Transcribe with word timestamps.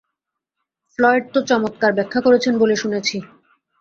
Floyd 0.99 1.23
তো 1.33 1.39
চমৎকার 1.49 1.91
ব্যাখ্যা 1.97 2.21
করেছেন 2.25 2.53
বলে 2.61 2.75
শুনেছি। 2.75 3.17